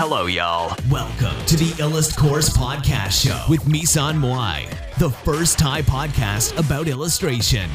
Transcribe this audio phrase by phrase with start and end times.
[0.00, 0.76] Hello, y'all.
[0.90, 4.68] Welcome to the Illust Course Podcast Show with Misan Moai,
[4.98, 7.68] the first Thai podcast about illustration.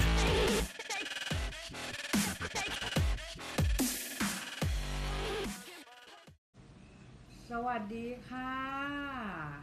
[7.50, 8.54] สวัสดีค่ะ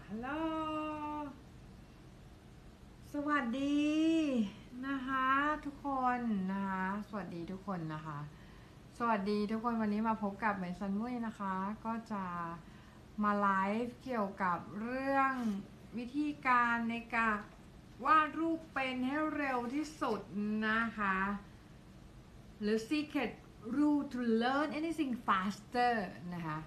[0.09, 0.29] ฮัลโหล
[3.13, 3.85] สวัสดี
[4.87, 5.27] นะคะ
[5.65, 6.19] ทุกคน
[6.53, 8.19] นะคะ สวัสดีทุกคนนะคะ
[9.02, 11.56] สวัสดีทุกคนวันนี้มาพบกับเหมยซันมุ้ยนะคะ
[11.86, 12.24] ก็จะ
[13.24, 13.50] มาไล
[13.84, 15.34] ฟ์เกี่ยวกับเรื่อง
[15.98, 17.38] วิธีการในการ
[18.06, 20.20] วาดรูปเป็นให้เร็วที่สุด
[20.68, 21.18] นะคะ
[22.62, 23.32] หรือ secret
[23.76, 25.96] rule to learn anything faster
[26.34, 26.60] นะคะ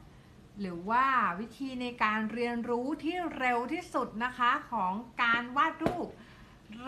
[0.60, 1.06] หรือว่า
[1.40, 4.92] วิธีในการเรียนรู้ที่เร็วที่สุดนะคะของ
[5.22, 6.08] การวาดรูป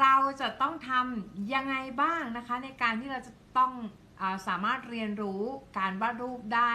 [0.01, 3.73] เราจะต้องทำยังไงบ้างนะคะ ในการที่เราจะต้อง
[4.49, 5.43] สามารถเรียนรู้
[5.79, 6.75] การวาดรูปได้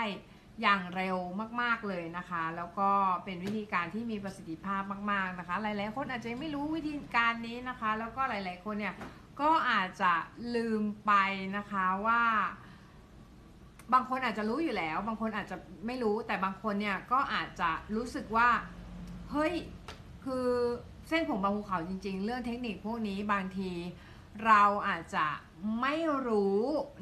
[0.61, 1.17] อย่างเร็ว
[1.61, 2.89] มาก ๆ เลยนะคะ แล้วก็
[3.23, 8.95] เป็นวิธีการที่มีประสิทธิภาพมาก ๆ นะคะ หลาย ๆ คนอาจจะไม่รู้วิธีการนี้นะคะ แล้วก็หลาย ๆ คนเนี่ย
[9.41, 10.13] ก็อาจจะ
[10.55, 11.13] ลืมไป
[11.57, 12.23] นะคะว่า
[13.93, 18.49] บางคนอาจจะรู้อยู่แล้ว บางคนอาจจะไม่รู้ แต่บางคนเนี่ยก็อาจจะรู้สึกว่า
[19.31, 19.53] เฮ้ย
[20.25, 20.47] คือ
[21.09, 23.71] เส้นผมบางภูเขาจริง ๆ เรื่องเทคนิคพวกนี้บางที
[24.45, 25.25] เราอาจจะ
[25.81, 25.95] ไม่
[26.27, 26.61] รู้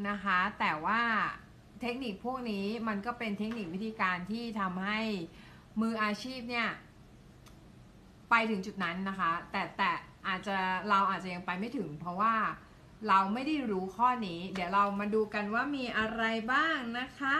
[0.10, 1.02] นะคะ แต่ว่า
[1.82, 5.02] เทคนิคพวกนี้มันก็เป็นเทคนิควิธีการที่ทำให้
[5.82, 6.70] มืออาชีพเนี่ย
[8.30, 9.92] ไปถึงจุดนั้นนะคะ แต่แต่
[10.28, 10.58] อาจจะ
[10.90, 12.36] เราอาจจะยังไปไม่ถึง เพราะว่า
[13.08, 17.38] เราไม่ได้รู้ข้อนี้ เดี๋ยวเรามาดูกันว่ามีอะไรบ้างนะคะ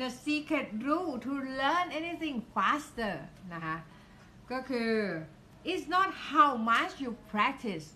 [0.00, 3.14] The secret rule to learn anything faster
[3.52, 3.76] นะคะ
[4.50, 4.92] ก็คือ
[5.70, 7.86] it's not how much you practice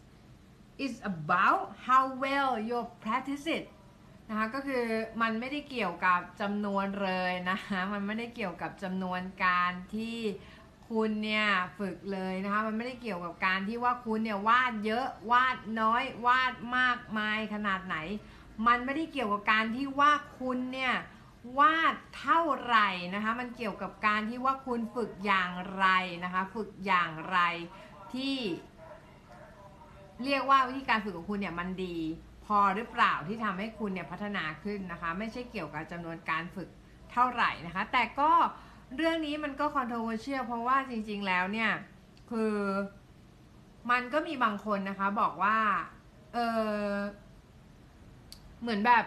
[0.78, 3.64] is about how well you practice it
[4.28, 4.84] นะคะก็คือ
[5.22, 10.18] มันไม่ได้เกี่ยวกับจำนวนเลยนะคะมันไม่ได้เกี่ยวกับจำนวนการที่
[10.88, 11.46] คุณเนี่ย
[11.78, 17.96] ฝึกเลยนะคะมันไม่ได้เกี่ยวกับการที่ว่าคุณเนี่ยวาดเยอะวาดน้อยวาดมากมายขนาดไหน
[18.66, 20.94] มันไม่ได้เกี่ยวกับการที่ว่าคุณเนี่ย
[21.58, 25.86] วาดเท่าไหร่นะคะมันเกี่ยวกับการที่ว่าคุณฝึกอย่างไร
[26.24, 27.38] นะคะฝึกอย่างไร
[28.14, 28.36] ที่
[30.22, 31.96] เรียกว่าวิธีการฝึกของคุณเนี่ยมันดี
[32.46, 36.68] พอหรือเปล่าที่ทำให้คุณเนี่ยพัฒนาขึ้นนะคะ ไม่ใช่เกี่ยวกับจำนวนการฝึก
[37.12, 38.32] เท่าไหร่นะคะ แต่ก็
[38.96, 41.70] เรื่องนี้มันก็ controversial เพราะว่าจริงๆแล้วเนี่ย
[42.30, 42.54] คือ
[43.90, 45.58] มันก็มีบางคนนะคะบอกว่า
[46.34, 46.38] เอ
[46.88, 46.92] อ
[48.60, 49.04] เหมือนแบบ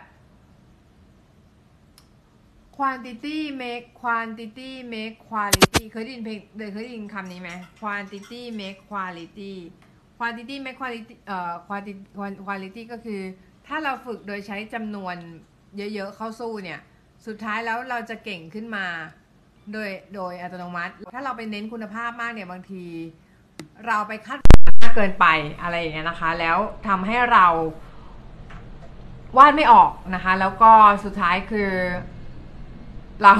[2.78, 6.40] quantity make quantity make quality เคยได้ยินเพลง
[6.74, 9.54] เคยได้ยินคำนี้ไหม quantity make quality
[10.20, 11.94] quantity make quality เอ่อ quantity
[12.48, 13.22] quality ก็คือ
[13.68, 15.16] ถ้าเราฝึกโดยใช้จำนวน
[15.78, 16.80] เยอะๆเข้าสู้เนี่ย
[17.28, 18.86] สุดท้ายแล้วเราจะเก่งขึ้นมา
[19.74, 22.84] โดยโดยอัตโนมัติ ถ้าเราไปเน้นคุณภาพมากเนี่ยบางที
[23.88, 25.26] เราไปคาดหวังมากเกินไป
[25.62, 26.58] อะไรอย่างเงี้ยนะคะ แล้ว
[26.88, 27.46] ทำให้เรา
[29.38, 30.72] วาดไม่ออกนะคะ แล้วก็
[31.06, 31.72] สุดท้ายคือ
[33.22, 33.32] เรา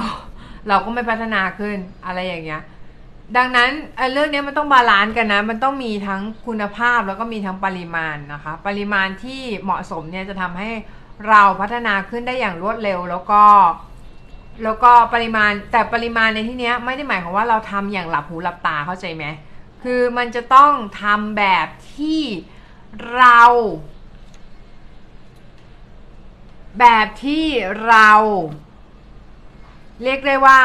[0.68, 2.62] เราก็ไม่พัฒนาขึ้นอะไรอย่างเงี้ย
[3.36, 3.70] ดังนั้น
[4.12, 10.70] เรื่องนี้มันต้อง balance กันนะ มันต้องมีทั้งคุณภาพแล้วก็มีทั้งปริมาณนะคะ ปริมาณที่เหมาะสมเนี่ยจะทำให้
[11.28, 13.42] เราพัฒนาขึ้นได้อย่างรวดเร็วแล้วก็
[14.64, 19.24] แล้วก็ปริมาณแต่ปริมาณในที่นี้ไม่ได้หมายความว่าเราทำอย่างหลับหูหลับตาเข้าใจไหม
[19.82, 20.72] คือมันจะต้อง
[21.02, 22.22] ทำแบบที่
[23.14, 23.42] เรา
[26.80, 27.46] แบบที่
[27.86, 28.10] เรา
[30.02, 30.60] เรียกได้ว่า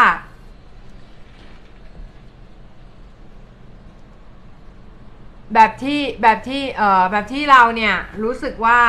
[5.53, 8.81] แบบที่แบบที่เอ่อแบบที่เราเนี่ยรู้สึกว่า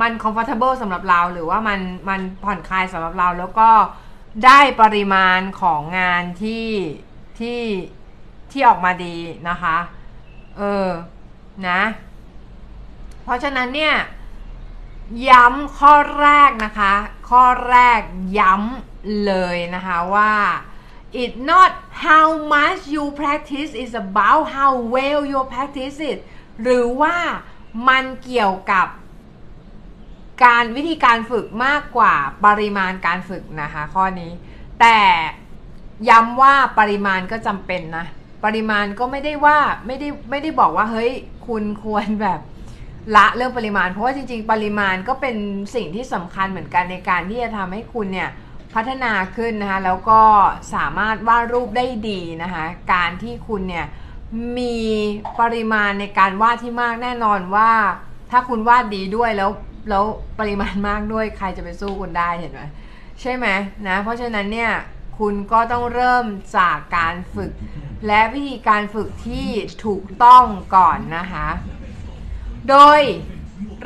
[0.00, 3.70] มัน comfortable สำหรับเราหรือว่ามันมันผ่อนคลายสำหรับเราแล้วก็
[4.44, 6.68] ได้ปริมาณของงานที่
[7.38, 7.60] ที่
[8.50, 9.16] ที่ออกมาดี
[9.48, 9.76] นะคะ
[10.58, 10.88] เออ
[11.68, 11.80] นะ
[13.22, 13.94] เพราะฉะนั้นเนี่ย
[15.28, 16.92] ย้ำข้อแรกนะคะ
[17.30, 18.00] ข้อแรก
[18.38, 20.32] ย้ำเลยนะคะว่า
[21.20, 21.70] It's not
[22.06, 26.18] how much you practice is about how well you practice it
[26.62, 27.16] หรือว่า
[27.88, 28.86] มันเกี่ยวกับ
[30.44, 32.14] การวิธีการฝึกมากกว่า
[32.46, 34.32] ปริมาณการฝึกนะคะ ข้อนี้
[34.80, 34.98] แต่
[36.08, 38.06] ย้ำว่าปริมาณก็จำเป็นนะ
[38.44, 41.12] ปริมาณก็ไม่ได้ว่าไม่ได้ไม่ได้บอกว่าเฮ้ย
[41.46, 42.40] คุณควรแบบ
[43.16, 45.36] ละเรื่องปริมาณ เพราะว่าจริงๆ ปริมาณก็เป็น
[45.74, 48.30] สิ่งที่สำคัญเหมือนกันในการที่จะทำให้คุณเนี่ย
[48.74, 50.20] พัฒนาขึ้นนะคะแล้วก็
[50.74, 53.86] สามารถวาดรูปได้ดีนะคะการที่คุณเนี่ย
[54.58, 54.76] มี
[55.40, 57.72] ปริมาณในการวาดที่มากแน่นอนว่า
[58.30, 59.50] ถ้าคุณวาดดีด้วยแล้ว
[59.90, 60.04] แล้ว
[60.38, 62.62] ปริมาณมากด้วยใครจะไปสู้คุณได้เห็นไหม
[63.20, 63.46] ใช่ไหม
[63.88, 64.72] นะเพราะฉะนั้นเนี่ย
[65.18, 66.24] คุณก็ต้องเริ่ม
[66.56, 67.52] จากการฝึก
[68.06, 69.48] และวิธีการฝึกที่
[69.84, 70.44] ถูกต้อง
[70.76, 71.48] ก่อนนะคะ
[72.68, 73.00] โดย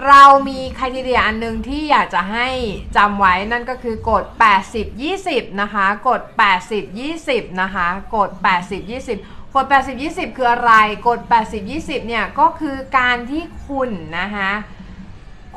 [0.07, 2.49] เรามีคทีเดียอันหนึ่งที่อยากจะให้
[2.97, 4.25] จำไว้นั่นก็คือกฎ
[4.67, 4.87] 80
[5.19, 6.23] 20 นะคะ กฎ
[6.63, 6.85] 80
[7.19, 7.87] 20 นะคะ
[8.17, 8.81] กฎ80
[9.17, 10.73] 20 กฎ80 20 คืออะไร
[11.09, 14.51] กฎ80 20 เนี่ยก็คือการที่คุณนะคะ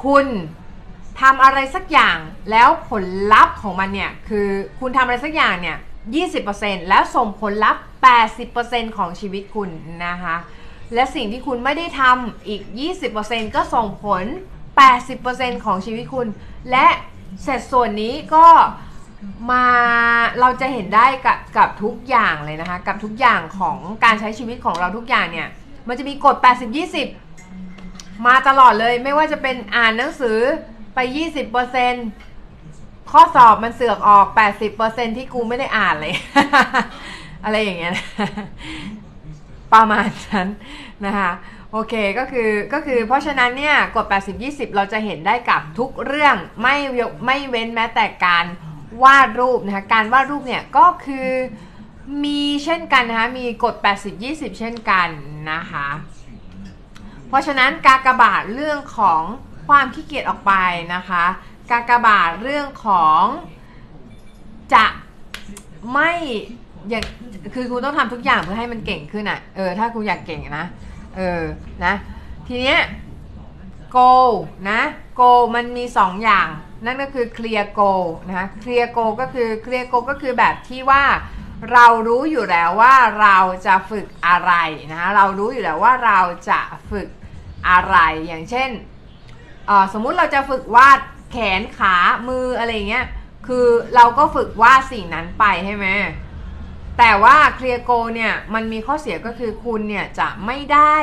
[0.05, 0.25] คุณ
[1.21, 2.17] ทำอะไรสักอย่าง
[2.51, 3.03] แล้วผล
[3.33, 4.47] ลัพธ์ของมันเนี่ยคือ
[4.79, 5.77] คุณทำอะไรสักอย่างเนี่ย
[6.33, 7.83] 20%แล้วส่งผลลัพธ์
[8.39, 9.69] 80%ของชีวิตคุณ
[10.07, 10.35] นะคะ
[10.93, 12.61] และสิ่งที่คุณไม่ได้ทำอีก
[13.09, 14.23] 20%ก็ส่งผล
[14.95, 16.27] 80%ของชีวิตคุณ
[16.71, 16.88] และ
[17.43, 18.47] เสร็จส่วนนี้ก็
[19.51, 19.65] มา
[20.39, 25.47] เราจะเห็นได้กับกับทุกอย่างเลยนะคะ กับทุกอย่างของการใช้ชีวิตของเราทุกอย่างเนี่ย
[25.88, 26.35] มันจะมีกฎ
[27.11, 30.39] 80-20 มาตลอดเลยไม่ว่าจะเป็นอ่านหนังสือ
[30.95, 30.99] ไป
[31.85, 34.27] 20%ข้อสอบมันเสือกออก
[34.71, 36.15] 80%ที่กูไม่ได้อ่านเลย
[37.43, 37.95] อะไรอย่างเงี้ย
[39.73, 40.47] ประมาณนั้น
[41.06, 41.31] นะคะ
[41.71, 46.75] โอเคก็คือก็คือเพราะฉะนั้นเนี่ยกฎ 80 20 เราจะเห็นได้กับทุกเรื่องไม่
[47.25, 48.45] ไม่เว้นแม้แต่การ
[49.03, 51.29] วาดรูปนะคะการวาดรูปเนี่ยก็คือ
[52.23, 55.07] มีเช่นกันนะคะมีกฎ 80 20 เช่นกัน
[55.51, 55.88] นะคะ
[57.27, 59.21] เพราะฉะนั้นกากบาทเรื่องของ
[59.67, 60.53] ความขี้เกียจออกไป
[60.94, 61.25] นะคะ
[61.71, 63.24] กากบาทเรื่องของ
[64.74, 64.85] จะ
[65.94, 66.12] ไม่
[66.89, 67.03] อย่าง
[67.53, 70.65] คือคุณต้องทำทุกอย่างเพื่อให้มันเก่งขึ้นอะ เออ ถ้าคุณอยากเก่งนะ
[71.17, 71.41] เออ
[71.85, 71.93] นะ
[72.47, 72.79] ทีเนี้ย
[73.95, 74.31] goal
[74.69, 74.81] นะ
[75.19, 76.47] goal มันมี 2 อย่าง
[76.85, 81.03] นั่นก็คือ clear goal นะคะ clear goal ก็คือ clear goal ก็คือแบบที่ว่า
[81.73, 84.53] เรารู้อยู่แล้วว่าเราจะฝึกอะไร
[84.91, 86.19] นะคะเรารู้อยู่แล้วว่าเรา
[86.49, 86.59] จะ
[86.91, 87.07] ฝึก
[87.69, 87.97] อะไร
[88.27, 88.69] อย่างเช่น
[89.93, 90.99] สมมุติเราจะฝึกวาด
[91.31, 91.95] แขนขา
[92.27, 93.05] มืออะไรเงี้ย
[93.47, 95.87] คือเราก็ฝึกวาดสิ่งนั้นไปใช่ไหม
[97.03, 100.95] แต่ว่า clear goal เนี่ยมันมีข้อเสียก็คือคุณเนี่ยจะไม่ได้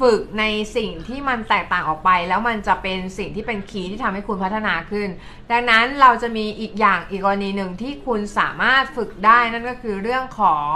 [0.00, 0.44] ฝึกใน
[0.76, 5.08] สิ่งที่มันแตกต่างออกไป แล้วมันจะเป็นสิ่งที่เป็น key ที่ทำให้คุณพัฒนาขึ้น
[5.50, 10.72] ดังนั้นเราจะมีอีกอย่างอีกกรณีหนึ่งที่คุณสามารถฝึกได้นั่นก็คือเรื่องของ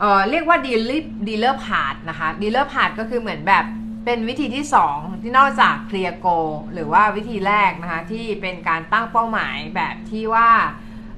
[0.00, 0.90] เออเรียกว่าดีล
[1.28, 3.64] ดีลเลอร์พาร์ทนะคะดีลเลอร์พาร์ทก็คือเหมือนแบบ
[4.04, 4.64] เป็นวิธีที่
[4.94, 6.26] 2 ที่นอกจากเคลียร์โก
[6.72, 10.50] หรือว่าวิธีแรกนะคะที่เป็นการตั้งเป้าหมายแบบที่ว่า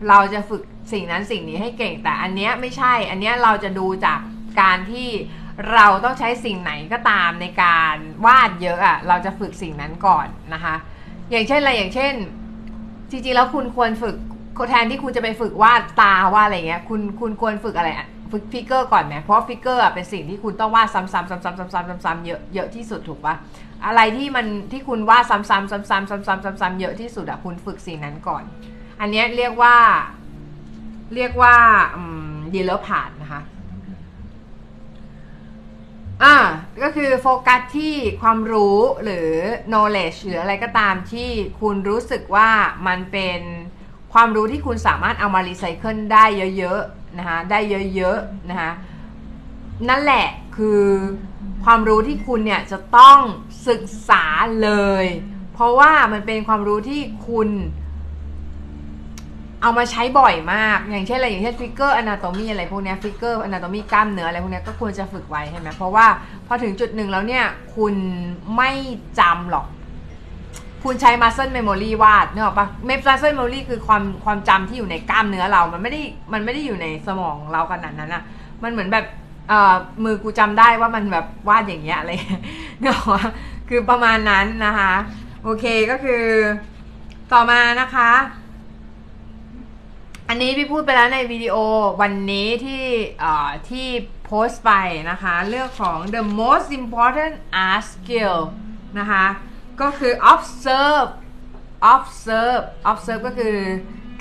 [0.08, 0.62] เราจะฝึก
[0.92, 4.18] สิ่งนั้นสิ่งนี้ให้เก่งแต่อันเนี้ยไม่ใช่อันเนี้ยเราจะดูจาก
[4.60, 5.08] การที่
[5.74, 7.96] เราต้องใช้สิ่งไหนก็ตามในการ
[8.26, 10.74] วาดเยอะอะ่ะเราจะฝึกสิ่งนั้นก่อนนะคะ
[11.30, 12.12] อย่างเช่นอะไรอย่างเช่น
[13.10, 14.16] จริงๆแล้วคุณควรฝึก
[14.68, 17.90] แทนที่คุณจะไปฝึกวาดตาวาดอะไรเงี้ยคุณคุณควรฝึกอะไร
[18.32, 23.34] ฝึก figure ก่อนไหมเพราะ figure เป็นสิ่งที่คุณต้องวาดซ้ำๆซ้ำๆซ้ำๆซ้ำๆเยอะเยอะที่สุดถูกปะ
[23.86, 28.44] อะไรที่มันที่คุณวาดซ้ำๆซ้ำๆซ้ำๆซ้ำๆเยอะที่สุดอะคุณฝึกสิ่งนั้นก่อน
[29.00, 29.76] อันนี้เรียกว่า
[31.14, 31.56] เรียกว่า
[32.54, 33.42] ดีเลอร์พาดนะคะ
[36.22, 36.36] อ่า
[36.82, 39.30] ก็คือโฟกัสที่ความรู้หรือ
[39.70, 42.50] knowledge หรืออะไรก็ตามที่คุณรู้สึกว่า
[42.86, 43.40] มันเป็น
[44.12, 46.24] ความรู้ที่คุณสามารถเอามารีไซเคิลได้
[46.58, 47.58] เยอะๆนะคะได้
[47.94, 48.72] เยอะๆนะคะ
[49.88, 50.26] นั่นแหละ
[50.56, 50.82] คือ
[51.64, 53.18] ความรู้ที่คุณเนี่ยจะต้อง
[53.68, 54.24] ศึกษา
[54.62, 54.70] เล
[55.02, 55.04] ย
[55.52, 57.48] เพราะว่ามันเป็นความรู้ที่คุณ
[59.62, 66.06] เอามาใช้บ่อยมาก อย่างเช่นอะไรอย่างเช่น figure anatomy อะไรพวกนี้ figure anatomy กล้ามเนื้ออะไรพวกนี้ก็ควรจะฝึกไว้ใช่ไหมเพราะว่า
[66.46, 67.44] พอถึงจุดหนึ่งแล้วเนี่ย
[67.76, 67.94] คุณ
[68.56, 68.70] ไม่
[69.20, 69.66] จำหรอก
[70.84, 76.00] คุณใช้ muscle memory วาดเนอะปะ muscle memory คือความความจำที่อยู่ในกล้ามเนื้อเรา มันไม่ได้
[76.32, 78.22] มันไม่ได้อยู่ในสมองเราขนาดนั้นอะ
[78.62, 79.04] มันเหมือนแบบ
[79.48, 82.12] เอ่อมือกูจำได้ว่ามันแบบวาดอย่างเงี้ยอะไร
[82.82, 83.20] เนอะ
[83.68, 84.92] คือประมาณนั้นนะคะ
[85.44, 86.22] โอเคก็คือ
[87.32, 88.10] ต่อมานะคะ
[90.28, 91.56] อันนี้พี่พูดไปแล้วในวิดีโอ
[92.00, 92.84] วันนี้ที่
[93.70, 93.86] ที่
[94.24, 94.72] โพสต์ไป
[95.10, 97.34] นะคะ เรื่องของ the most important
[97.68, 98.36] art skill
[98.98, 99.24] นะคะ
[99.80, 101.08] ก็คือ observe
[101.94, 103.56] observe observe ก็คือ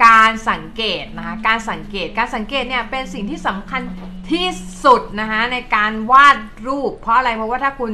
[0.06, 3.82] การสังเกตนะคะ การสังเกต การสังเกตเนี่ยเป็นสิ่งที่สำคัญ
[4.32, 4.48] ที่
[4.84, 7.92] สุดนะคะในการวาดรูป เพราะอะไร เพราะว่าถ้าคุณ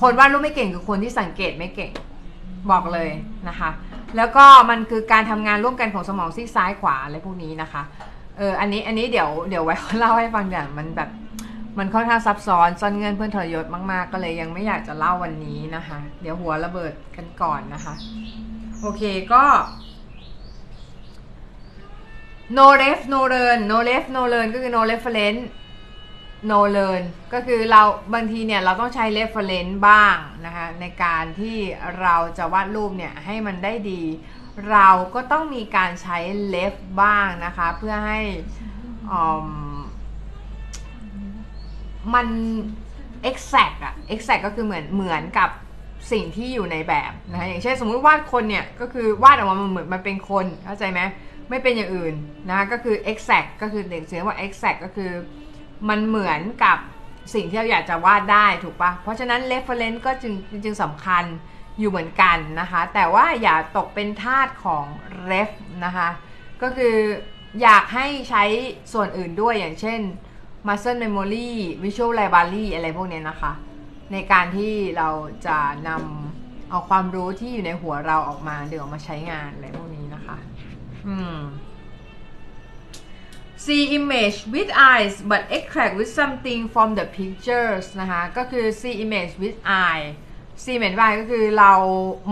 [0.00, 1.92] คนวาดรูปไม่เก่งคือคนที่สังเกตไม่เก่ง
[2.70, 3.10] บอกเลย
[3.48, 3.70] นะคะ
[4.16, 7.82] แล้วก็มันคือการทำงานร่วมกันของสมองซีกซ้ายขวาอะไรพวกนี้นะคะ
[8.38, 11.10] เออ อันนี้ อันนี้เดี๋ยว เดี๋ยวไว้เล่าให้ฟังอย่างมันแบบ
[11.78, 17.94] มันค่อนข้างซับซ้อนซ่อนเงินเพื่อนทรยศมากๆ ก็เลยยังไม่อยากจะเล่าวันนี้นะคะ เดี๋ยวหัวระเบิดกันก่อนนะคะ
[18.80, 19.02] โอเค
[19.32, 19.44] ก็
[22.56, 25.42] no ref no learn no ref no learn ก็คือ no reference
[26.50, 27.82] no learn ก็คือเรา
[28.14, 31.56] บางทีเนี่ยเราต้องใช้ reference บ้างนะคะในการที่
[32.00, 34.02] เราจะวาดรูปเนี่ยให้มันได้ดี
[34.70, 36.18] เราก็ต้องมีการใช้
[36.54, 38.20] left บ้างนะคะเพื่อให้
[42.14, 42.26] มัน
[43.30, 45.50] exact อะ exact ก็คือเหมือนเหมือนกับ
[46.12, 51.00] สิ่งที่อยู่ในแบบนะคะอย่างเช่นสมมุติวาดคนเนี่ยก็คือวาดออกมามันเหมือนมันเป็นคนเข้าใจไหม
[51.50, 52.14] ไม่เป็นอย่างอื่น
[52.48, 55.10] นะคะก็คือ exact ก็คือเด็กเสียงว่า exact ก็คือ
[55.88, 56.78] มันเหมือนกับ
[57.34, 60.32] สิ่งที่เราอยากจะวาดได้ถูกปะเพราะฉะนั้น reference ก็จึง
[60.64, 61.24] จึงสำคัญ
[61.78, 64.84] อยู่เหมือนกันนะคะ แต่ว่าอย่าตกเป็นทาสของ
[65.30, 65.50] ref
[65.84, 66.08] นะคะ
[66.62, 66.96] ก็คือ
[67.62, 68.44] อยากให้ใช้
[68.92, 70.00] ส่วนอื่นด้วยอย่างเช่น
[70.66, 71.48] muscle memory
[71.82, 73.52] visual library อะไรพวกนี้นะคะ
[74.12, 75.08] ในการที่เรา
[75.46, 75.58] จะ
[75.88, 80.36] นำเอาความรู้ที่อยู่ในหัวเราออกมาเดี๋ยวออกมาใช้งานอะไรพวกนี้นะคะ
[81.06, 81.36] อืม
[83.64, 89.32] see image with eyes but extract with something from the pictures นะคะ ก็คือ see image
[89.42, 90.04] with eye
[90.62, 91.72] see image with eye ก็คือเรา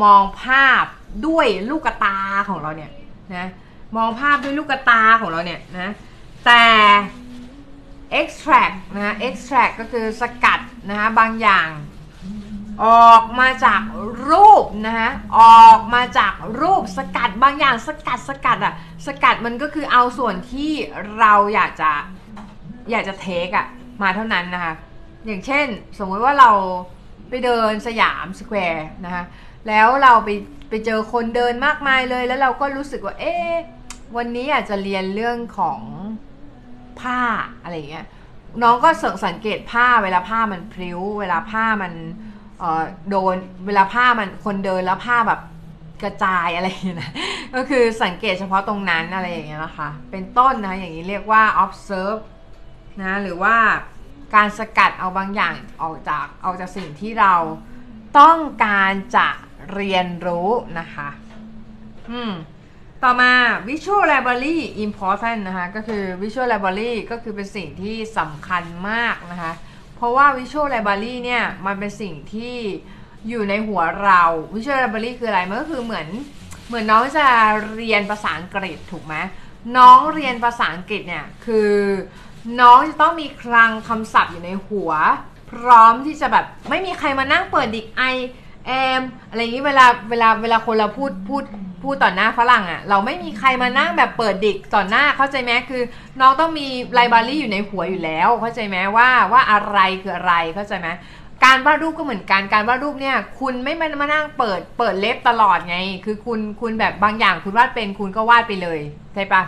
[0.03, 0.85] มองภาพ
[1.27, 2.17] ด้วยลูกตา
[2.49, 2.91] ของเราเนี่ย
[3.37, 3.49] นะ
[3.97, 5.91] มองภาพด้วยลูกตาของเราเนี่ยนะ
[6.47, 6.65] แต่
[8.21, 10.61] extract นะ extract ก็คือสกัด
[10.91, 11.69] นะคะบางอย่าง
[12.85, 13.83] ออกมาจาก
[14.29, 18.75] รูปนะคะออกมาจากรูปสกัดบางอย่างสกัดสกัดอะ
[19.07, 20.71] สกัดมันก็คือเอาส่วนที่
[21.21, 21.91] เราอยากจะ
[22.91, 23.67] อยากจะ take อะ
[24.03, 24.75] มาเท่านั้นนะคะ
[25.27, 25.67] อย่างเช่น
[25.99, 26.51] สมมติว่าเรา
[27.29, 29.25] ไปเดินสยามสแควร์นะคะ
[29.69, 30.29] แล้วเราไป
[30.69, 33.53] ไปเจอคนเดินมากมายเลย แล้วเราก็รู้สึกว่า เอ๊ะ
[34.17, 35.81] วันนี้อยากจะเรียนเรื่องของ
[37.01, 37.21] ผ้า
[37.63, 38.07] อะไรเงี้ย
[38.63, 38.91] น้องก็
[39.27, 41.93] สังเกตผ้าเวลาผ้ามันพริ้ว เวลาผ้ามัน
[43.11, 43.35] โดน
[43.67, 45.41] เวลาผ้ามันคนเดินแล้วผ้าแบบ
[46.03, 47.13] กระจายอะไรอย่างเงี้ย
[47.55, 52.21] ก็คือสังเกตเฉพาะตรงนั้นอะไรอย่างเงี้ยนะคะ เป็นต้นนะอย่างนี้เรียกว่า observe
[53.03, 53.57] นะหรือว่า
[54.35, 57.35] การสกัดเอาบางอย่างออกจากออกจากสิ่งที่เรา
[58.19, 59.29] ต้องการจะ
[59.75, 60.49] เรียนรู้
[60.79, 61.09] นะคะ
[62.11, 62.33] อืม
[63.03, 63.33] ต่อมา
[63.69, 69.53] visual library important นะคะ ก็คือ visual library ก็คือเป็นสิ่งที่สำคัญมากนะคะ
[70.01, 72.57] เพราะว่า Visual Library เนี่ยมันเป็นสิ่งที่
[73.29, 74.23] อยู่ในหัวเรา
[74.55, 76.07] Visual Library คืออะไร มันก็คือเหมือน
[76.69, 77.27] เหมือนน้องจะ
[77.77, 79.15] เรียนภาษาอังกฤษถูกไหม
[79.77, 81.73] น้องเรียนภาษาอังกฤษเนี่ยคือ
[82.61, 84.93] น้องจะต้องมีคลังคำศัพท์อยู่ในหัว
[85.51, 88.03] พร้อมที่จะแบบไม่มีใครมานั่งเปิดดิกไอ
[88.67, 91.43] แอมอะไรอย่างนี้เวลาเวลาเวลาคนเราพูดพูด
[91.83, 95.83] พูดต่อหน้าฝรั่งอะ่ะ เราไม่มีใครมานั่งแบบเปิดดิกต่อหน้าเข้าใจไหมคือ
[96.21, 100.89] น้องต้องมีไลบรารีอยู่ในหัวอยู่แล้ว เข้าใจไหมว่าว่าอะไรคืออะไรเข้าใจไหม
[101.45, 108.81] การวาดรูปก็เหมือนกันการวาดรูปเนี่ย คุณไม่มามานั่งเปิดเปิดเล็บตลอดไง คือคุณคุณแบบบางอย่างคุณวาดเป็นคุณก็วาดไปเลย
[109.15, 109.43] ใช่ปะ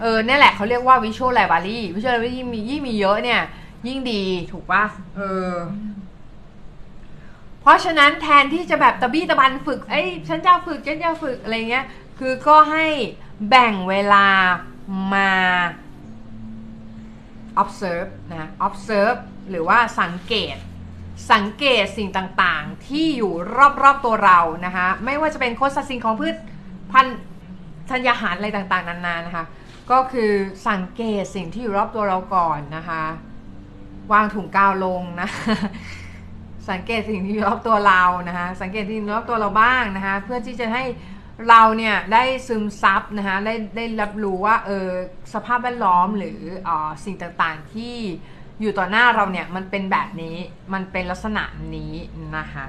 [0.00, 3.40] เออนี่แหละเขาเรียกว่า visual library visual library ยิ่งมียิ่งมีเยอะเนี่ย
[3.86, 4.22] ยิ่งดี
[4.52, 4.84] ถูกปะ
[5.16, 5.52] เออ
[7.62, 11.86] เพราะฉะนั้นแทนที่จะแบบตะบี้ตะบันฝึกเอ้ยฉันจะฝึกฉันจะฝึกอะไรเงี้ย
[12.18, 12.86] คือก็ให้
[13.48, 14.26] แบ่งเวลา
[15.12, 15.32] มา
[17.62, 19.18] observe นะ observe
[19.50, 20.56] หรือว่าสังเกต
[21.32, 23.32] สังเกตสิ่งต่างๆ ที่อยู่
[23.82, 26.36] รอบๆตัวเรานะคะไม่ว่าจะเป็นโคสัตสิ่งของพืช
[26.92, 27.18] พันธุ์
[27.90, 29.44] ธัญญาหารอะไรต่างๆนานานะคะ
[29.90, 30.32] ก็คือ
[30.68, 33.02] สังเกตสิ่งที่อยู่รอบตัวเราก่อนนะคะ
[34.12, 35.28] วางถุงกาวลงนะ
[36.70, 40.84] สังเกตสิ่งที่อยู่รอบตัวเรานะคะสังเกตสิ่งรอบตัวเราบ้างนะคะเพื่อที่จะให้
[41.48, 44.88] เราเนี่ยได้ซึมซับนะคะได้ได้รับรู้ว่าเออ
[45.34, 46.70] สภาพแวดล้อมหรืออ
[47.04, 47.96] สิ่งต่างๆที่
[48.60, 50.36] อยู่ต่อหน้าเราเนี่ยมันเป็นแบบนี้
[50.72, 51.44] มันเป็นลักษณะ
[51.76, 51.94] นี้
[52.36, 52.66] นะคะ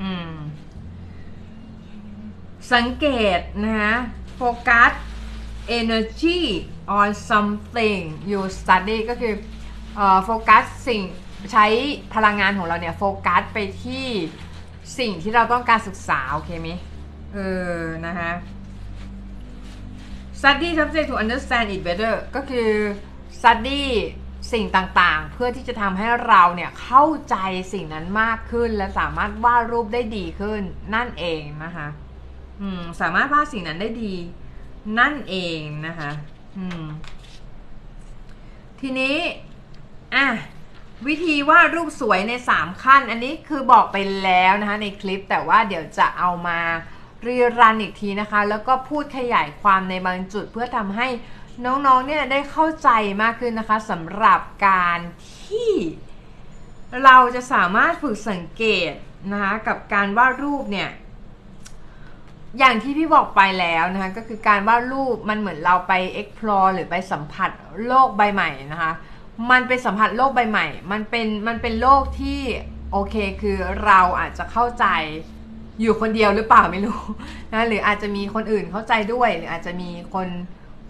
[0.00, 0.32] อืม
[2.72, 3.06] สังเก
[3.38, 3.94] ตนะคะ
[4.36, 4.92] โฟกัส
[5.80, 6.40] energy
[6.98, 8.00] on something
[8.30, 9.34] you study ก็คือ
[10.24, 11.02] โฟกัสสิ่ง
[11.52, 11.66] ใช้
[12.14, 14.06] พลังงานของเราเนี่ยโฟกัสไปที่
[14.98, 16.68] สิ่งที่เราต้องการศึกษา โอเคไหม
[17.34, 17.38] เอ
[17.78, 18.32] อ นะคะ
[20.40, 22.70] study subject to understand it better ก็คือ
[23.38, 23.82] study
[24.52, 27.36] สิ่งต่างๆ เพื่อที่จะทำให้เราเนี่ยเข้าใจ
[27.72, 30.60] สิ่งนั้นมากขึ้น และสามารถวาดรูปได้ดีขึ้น
[30.94, 31.88] นั่นเองนะคะ
[32.60, 34.14] อืมสามารถวาดสิ่งนั้นได้ดี
[34.98, 36.10] นั่นเองนะคะ
[36.58, 36.82] อืม
[38.80, 39.16] ทีนี้
[40.14, 40.26] อะ
[41.08, 46.60] วิธีวาดรูปสวยใน 3 ขั้น อันนี้คือบอกไปแล้วนะคะในคลิปแต่ว่าเดี๋ยวจะเอามา
[47.26, 51.06] รีรันอีกทีนะคะ แล้วก็พูดขยายความในบางจุดเพื่อทำให้
[51.64, 52.88] น้องๆเนี่ยได้เข้าใจ
[53.22, 54.98] มากขึ้นนะคะสำหรับการ
[55.46, 55.72] ที่
[57.04, 58.92] เราจะสามารถฝึกสังเกต
[59.32, 60.90] นะคะกับการวาดรูปเนี่ย
[62.58, 67.50] อย่างที่พี่บอกไปแล้วนะคะก็คือการวาดรูปมันเหมือนเราไป explore หรือไปสัมผัส
[67.86, 68.92] โลกใบใหม่นะคะ
[69.50, 72.40] มันเป็นสัมผัสโลกใบใหม่ มันเป็นมันเป็นโลกที่
[72.92, 74.86] โอเคคือเราอาจจะเข้าใจ
[75.80, 77.00] อยู่คนเดียวหรือเปล่าไม่รู้
[77.52, 80.28] นะหรืออาจจะมีคนอื่นเข้าใจด้วย หรืออาจจะมีคน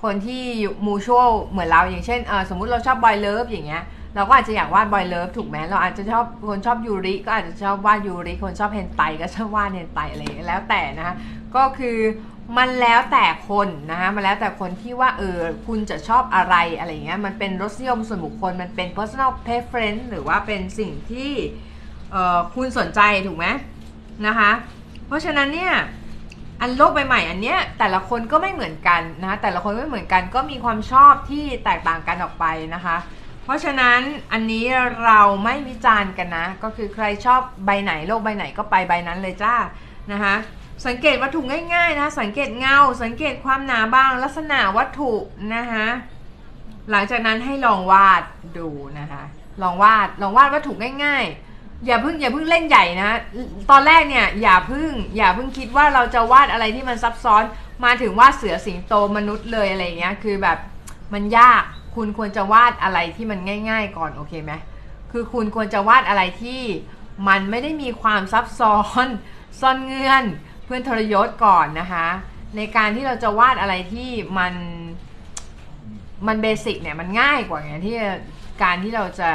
[0.03, 0.45] คนที่
[0.87, 3.83] มูชวลเหมือนเราอย่างเช่นเออสมมุติเราชอบบอยเลิฟอย่างเงี้ย
[4.15, 11.15] เราก็อาจจะอยากวาดบอยเลิฟถูกไหมเราอาจจะชอบคนชอบยูริก็อาจจะชอบวาดยูริคนชอบเฮนไตก็ชอบวาดเฮนไตอะไรแล้วแต่นะคะ
[11.57, 11.97] ก็คือ
[12.59, 21.33] มันแล้วแต่คนนะคะมันแล้วแต่คนที่ว่าเออคุณจะชอบอะไรอะไรเงี้ยมันเป็นรสนิยมส่วนบุคคลมันเป็น personal preference หรือว่าเป็นสิ่งที่
[22.11, 23.47] เออคุณสนใจถูกไหม
[24.27, 24.51] นะคะ
[25.07, 25.75] เพราะฉะนั้นเนี่ย
[26.61, 32.97] อันโลกใบใหม่อันเนี้ยแต่ละคนก็ไม่เหมือนกันนะคะแต่ละคนไม่เหมือนกันก็มีความชอบที่แตกต่างกันออกไปนะคะ
[33.45, 34.01] เพราะฉะนั้น
[34.33, 34.65] อันนี้
[35.05, 39.55] เราไม่วิจารณ์กันนะ ก็คือใครชอบใบไหนโลกใบไหนก็ไปใบนั้นเลยจ้า
[40.13, 40.35] นะคะ
[40.87, 41.41] สังเกตวัตถุ
[41.75, 45.13] ง่ายๆนะ สังเกตเงา สังเกตความหนาบาง ลักษณะวัตถุ
[45.55, 45.89] นะคะ
[46.91, 48.23] หลังจากนั้นให้ลองวาด
[48.59, 48.69] ดู
[48.99, 49.23] นะคะ
[49.63, 50.73] ลองวาดลองวาดวัตถุ
[51.05, 53.11] ง่ายๆ อย่าเพิ่งอย่าเพิ่งเล่นใหญ่นะ
[53.71, 57.43] ตอนแรกเนี่ยอย่าเพิ่งอย่าเพิ่งคิดว่าเราจะวาดอะไรที่มันซับซ้อน
[57.85, 60.59] มาถึงวาดเสือสิงโตมนุษย์เลยอะไรเงี้ยคือแบบ
[61.13, 61.63] มันยาก
[61.95, 64.53] คุณควรจะวาดอะไรที่มันง่าย ๆ ก่อนโอเคไหม
[65.13, 66.63] คือคุณควรจะวาดอะไรที่
[67.29, 69.07] มันไม่ได้มีความซับซ้อน
[69.61, 70.25] ซ่อนเงื่อน
[70.73, 72.07] พื่อนทรยศก่อนนะคะ
[72.57, 74.55] ในการที่เราจะวาดอะไรที่มัน
[76.27, 77.97] มันเบสิกเนี่ยมันง่ายกว่าไงที่
[78.63, 79.31] การที่เราจะ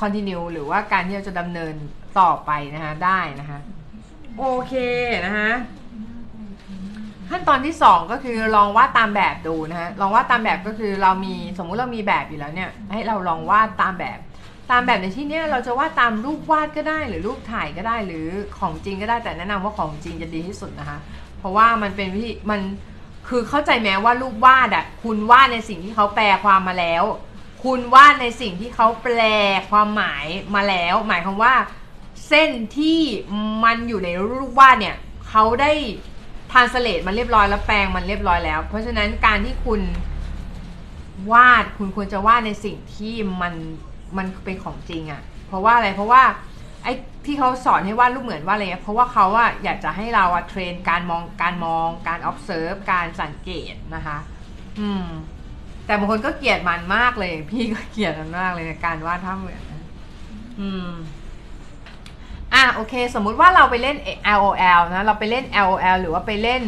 [0.00, 1.74] continue หรือว่าการที่เราจะดำเนิน
[2.20, 3.58] ต่อไปนะคะได้นะคะ
[4.38, 4.74] โอเค
[5.26, 5.50] นะคะ
[7.30, 14.18] ขั้นตอนที่ 2 ก็คือลองวาดตามแบบดูนะคะลองวาดตามแบบก็คือเรามีสมมุติเรามีแบบอยู่แล้วเนี่ยให้เราลองวาดตามแบบ
[14.70, 18.26] ตามแบบในที่นี้เราจะวาดตามรูปวาดก็ได้ หรือรูปถ่ายก็ได้ หรือ
[18.58, 20.98] ของจริงก็ได้แต่แนะนำว่าของจริงจะดีที่สุดนะคะ
[21.38, 22.60] เพราะว่ามันเป็นวิธีมัน
[23.28, 27.04] คือเข้าใจแม้ว่ารูปวาดอะคุณวาดในสิ่งที่เขาแปลความมาแล้ว
[27.64, 29.20] คุณวาดในสิ่งที่เขาแปล
[29.70, 31.54] ความหมายมาแล้ว หมายความว่า
[32.28, 33.00] เส้นที่
[33.64, 34.96] มันอยู่ในรูปวาดเนี่ย
[35.28, 35.72] เขาได้
[36.52, 39.80] ทานสเลตมันเรียบร้อยแล้วแปลงมันเรียบร้อยแล้ว เพราะฉะนั้นการที่คุณ
[41.32, 43.54] วาดคุณควรจะวาดในสิ่งที่มัน
[44.18, 46.22] มันเป็นของจริงอะ่ะ เพราะว่าอะไร เพราะว่า
[46.84, 46.92] ไอ้
[47.26, 54.18] ที่เขาสอนให้วาดรูปเหมือนว่าอะไรเงี้ยเพราะว่าเขาอะอยากจะให้เราอะเทรนการมองการมองการ observe การสังเกตนะคะ
[54.80, 55.06] อืม
[55.86, 59.62] แต่บางคนก็เกลียดมันมากเลย พี่ก็เกลียดมันมากเลยในการวาดภาพเหมือน
[60.60, 60.90] อืม
[62.54, 63.96] อะโอเค สมมุติว่าเราไปเล่น
[64.38, 66.62] LOL นะ เราไปเล่น LOL หรือว่าไปเล่น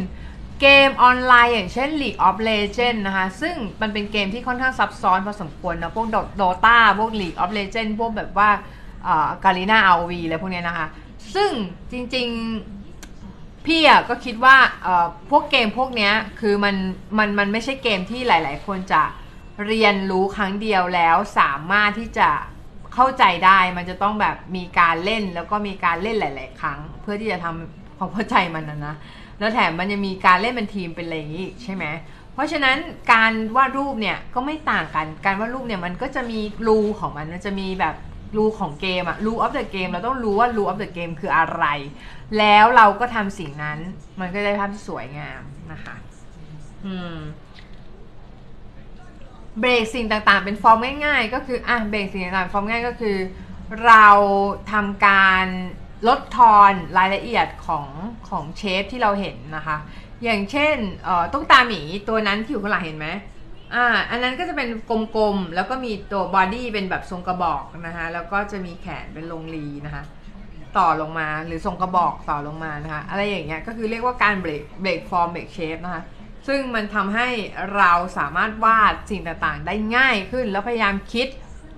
[0.66, 6.06] เกมออนไลน์อย่างเช่น League of Legends นะคะ ซึ่งมันเป็นเกมที่ค่อนข้างซับซ้อนพอสมควรนะ พวก
[6.40, 8.50] Dota พวก League of Legends พวกแบบว่า
[9.44, 10.86] การีนาอาวีอะไรพวกนี้นะคะ
[11.34, 11.50] ซึ่ง
[11.92, 14.56] จริงๆ พี่อะก็คิดว่า
[15.30, 16.76] พวกเกมพวกนี้คือมัน
[17.18, 19.02] มันมันไม่ใช่เกมที่หลาย ๆ คนจะ
[19.66, 22.28] เรียนรู้ครั้งเดียวแล้วสามารถที่จะ
[22.94, 28.96] เข้าใจได้มันจะต้องแบบมีการเล่นแล้วก็มีการเล่นหลาย ๆ ครั้ง เพื่อที่จะทำความเข้าใจมันนะนะ
[29.38, 31.84] แล้วแถมมันยังมีการเล่นเป็นทีมเป็นอะไรอย่างนี้ใช่ไหม
[32.32, 32.76] เพราะฉะนั้น
[33.12, 37.94] การวาดรูปเนี่ยก็ไม่ต่างกัน การวาดรูปเนี่ยมันก็จะมี rule ของมันมันจะมีแบบ
[38.36, 41.64] rule ของเกมอะ rule of the game เราต้องรู้ว่า rule of the game คืออะไร
[42.38, 43.78] แล้วเราก็ทำสิ่งนั้น
[44.20, 45.42] มันก็ได้ภาพที่สวยงาม
[45.72, 45.94] นะคะ
[46.86, 47.16] อืม
[49.60, 53.16] เบรกสิ่งต่างๆ เป็นฟอร์มง่ายๆ ก็คืออะเบรกสิ่งต่างๆฟอร์มง่ายก็คือ
[53.86, 54.08] เรา
[54.72, 55.46] ทำการ
[56.08, 57.86] ลดทอนรายละเอียดของ
[58.28, 59.76] ของ shape ที่เราเห็นนะคะ
[60.24, 60.76] อย่างเช่น
[61.32, 63.08] ตุ๊กตาหมีตัวนั้นที่อยู่ข้างหลังเห็นไหม
[63.74, 64.68] อ่าอันนั้นก็จะเป็น
[65.16, 70.04] กลมๆ แล้วก็มีตัว body เป็นแบบทรงกระบอกนะคะแล้วก็จะมีแขนเป็นวงรีนะคะ
[70.78, 76.02] ต่อลงมาหรือทรงกระบอกต่อลงมานะคะอะไรอย่างเงี้ยก็คือเรียกว่าการ break break form break shape นะคะ
[76.48, 77.28] ซึ่งมันทำให้
[77.76, 81.28] เราสามารถวาดสิ่งต่างๆ ได้ง่ายขึ้น แล้วพยายามคิด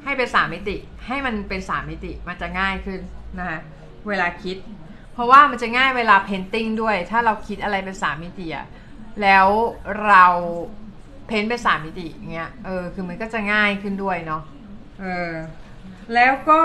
[0.05, 0.76] ให้เป็นสามมิติ
[1.07, 3.00] ให้มันเป็นสามมิติมันจะง่ายขึ้น
[3.38, 3.59] นะคะ
[4.09, 4.57] เวลาคิด
[5.12, 8.66] เพราะว่ามันจะง่ายเวลา painting ด้วย ถ้าเราคิดอะไรเป็นสามมิติอะ
[9.23, 9.47] แล้ว
[10.07, 10.25] เรา
[11.27, 14.42] paint เป็นสามมิติเงี้ยเออคือมันก็จะง่ายขึ้นด้วยเนาะ
[15.01, 15.33] เออ
[16.14, 16.61] แล้วก็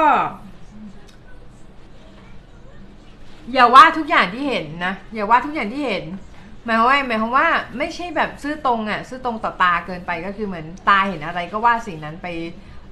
[3.53, 6.03] อย่าวาดทุกอย่างที่เห็นนะอย่าวาดทุกอย่างที่เห็น
[6.65, 12.27] หมายความว่าหมายความว่าไม่ใช่แบบซื่อตรงอะ่ะซื่อตรงต่อตาเกินไปก็คือเหมือนตาเห็นอะไรก็วาดสิ่งนั้นไป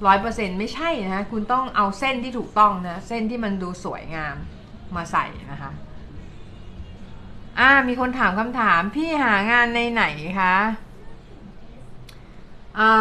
[0.05, 4.35] ร้อยเปอร์เซ็นต์ไม่ใช่นะคุณต้องเอาเส้นที่ถูกต้องนะ เส้นที่มันดูสวยงาม
[4.95, 5.71] มาใส่นะคะ
[7.59, 10.03] อ่ามีคนถามคำถามพี่หางานในไหน
[10.39, 10.55] คะ
[12.79, 12.91] อ่า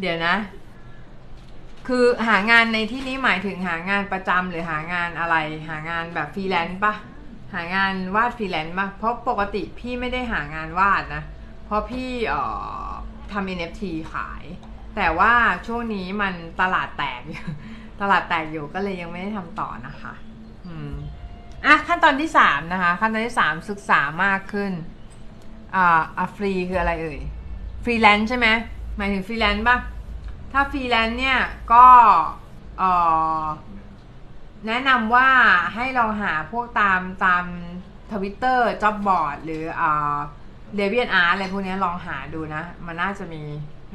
[0.00, 0.36] เดี๋ยวนะ
[1.88, 5.36] คือหางานในที่นี้หมายถึงหางานประจำหรือหางานอะไร
[5.68, 6.94] หางานแบบฟรีแลนซ์ปะ
[7.54, 11.22] หางานวาดฟรีแลนซ์ปะเพราะปกติพี่ไม่ได้หางานวาดนะ
[11.66, 12.42] เพราะพี่เอ่
[12.84, 12.88] อ
[13.32, 14.44] ทำ NFT ขาย
[14.96, 15.32] แต่ว่า
[15.66, 17.46] ช่วงนี้มันตลาดแตกอยู่
[18.00, 20.12] ตลาดแตกอยู่ก็เลยยังไม่ได้ทำต่อนะคะ
[20.66, 20.92] อืม
[21.64, 24.72] อะขั้นตอนที่สามนะคะ ขั้นตอนที่สามศึกษามากขึ้น
[25.74, 27.20] อ่าอะฟรีคืออะไรเอ่ย
[27.84, 28.48] ฟรีแลนซ์ใช่ไหม
[28.96, 29.78] หมายถึงฟรีแลนซ์ป่ะ
[30.52, 31.38] ถ้าฟรีแลนซ์เนี่ย
[31.72, 31.86] ก็
[32.78, 32.92] เอ่
[33.42, 33.44] อ
[34.66, 35.28] แนะนำว่า
[35.74, 37.44] ให้ลองหาพวกตามตาม
[38.12, 40.16] ทวิตเตอร์ job board หรืออ่า
[40.76, 43.42] DeviantArt อะไรพวกนี้ลองหาดูนะ มันน่าจะมี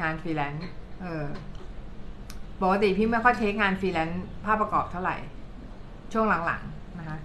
[0.01, 0.61] งานฟรีแลนซ์
[1.01, 1.25] เออ
[2.61, 5.15] ปกติพี่ไม่ค่อย take งานฟรีแลนซ์ภาพประกอบเท่าไหร่
[6.13, 7.17] ช่วงหลังๆนะคะ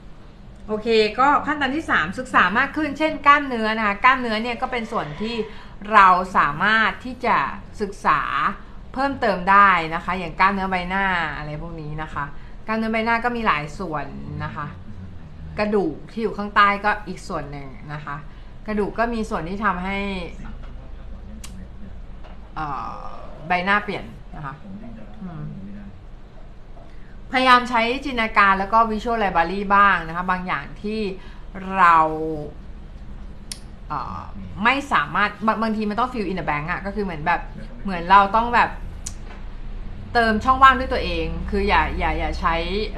[0.69, 5.35] โอเค ก็ขั้นตอนที่ 3 ศึกษามากขึ้น เช่น กล้ามเนื้อนะคะกล้ามเนื้อเนี่ยก็เป็นส่วนที่
[5.93, 7.37] เราสามารถที่จะ
[7.81, 8.21] ศึกษา
[8.93, 11.05] เพิ่มเติมได้นะคะ อย่างกล้ามเนื้อใบหน้า
[11.37, 12.25] อะไรพวกนี้นะคะ
[12.67, 14.07] กล้ามเนื้อใบหน้าก็มีหลายส่วน
[14.45, 14.67] นะคะ
[15.59, 18.17] กระดูกที่อยู่ข้างใต้ก็อีกส่วนหนึ่งนะคะ
[18.67, 19.99] กระดูกก็มีส่วนที่ทำให้
[22.55, 24.05] เอ่อ ใบหน้าเปลี่ยน
[24.37, 24.55] นะคะ
[27.33, 31.01] พยายามใช้จินตนาการแล้วก็ Visual Library บ้างนะคะ บางอย่างที่
[31.77, 31.97] เรา
[33.89, 37.41] เไม่สามารถบางบางทีมันต้อง fill in the blank อะก็คือเหมือนแบบ
[37.83, 38.71] เหมือนเราต้องแบบ
[40.13, 42.55] เติมช่องว่างด้วยตัวเอง คืออย่าอย่าอย่าใช้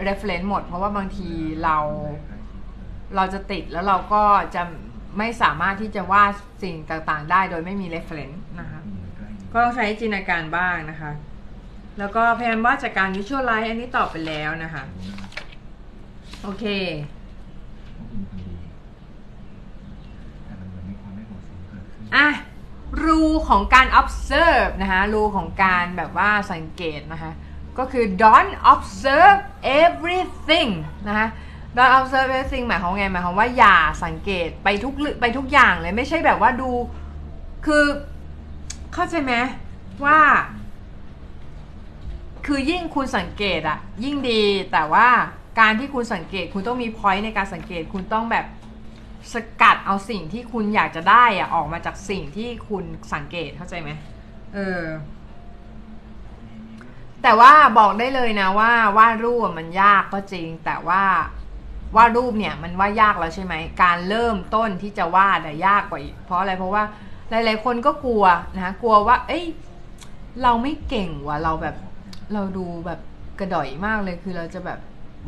[0.07, 1.31] reference หมด เพราะว่าบางที
[1.65, 1.77] เรา
[3.17, 4.23] เราจะติดแล้วเราก็
[4.55, 4.63] จะ
[5.19, 6.31] ไม่สามารถที่จะวาด
[6.63, 8.81] สิ่งต่างๆ ได้โดยไม่มี reference นะคะ
[9.55, 11.13] ก็ต้องใช้จินตนาการบ้างนะคะ
[11.99, 14.83] แล้วก็พยายามวาดจากการ visualize อันนี้ตอบไปแล้วนะคะ
[16.43, 16.65] โอเค
[22.15, 22.27] อะ
[23.05, 27.33] รูของการ observe นะคะรูของการแบบว่าสังเกตนะคะ
[27.79, 29.41] ก็คือ don't observe
[29.83, 30.71] everything
[31.09, 31.29] นะคะ
[31.77, 36.71] don't observe everything หมายความว่าไงหมายความว่าอย่าสังเกตไปทุกเรื่องไปทุกอย่างเลยไม่ใช่แบบว่าดู
[37.67, 37.85] คือ
[38.95, 39.35] เข้าใจไหม
[40.05, 40.21] ว่า
[42.47, 45.09] คือยิ่งคุณสังเกตอะยิ่งดีแต่ว่า
[45.61, 48.47] การที่คุณสังเกตคุณต้องมีพอยต์ในการสังเกตคุณต้องแบบ
[49.33, 53.91] สกัดเอาสิ่งที่คุณอยากจะได้อะออกมาจากสิ่งที่คุณสังเกตเข้าใจไหม
[54.55, 54.83] เออ
[57.23, 61.03] แต่ว่าบอกได้เลยนะว่าวาดรูปอะมันยากก็จริง แต่ว่า
[61.97, 66.85] วาดรูปเนี่ยมันว่ายากแล้วใช่ไหมการเริ่มต้นที่จะวาดอะยากกว่าอีกเพราะอะไรเพราะว่า
[67.47, 68.25] หลาย ๆ คนก็กลัว
[68.57, 69.45] นะกลัวว่า เอ้ย
[70.43, 71.77] เราไม่เก่งว่ะเราแบบ
[72.33, 73.01] เราดูแบบ
[73.39, 74.79] กระดอยมากเลยคือเราจะแบบ